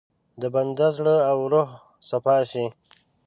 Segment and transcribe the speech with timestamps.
[0.41, 1.69] د بنده زړه او روح
[2.09, 2.65] صفا شي.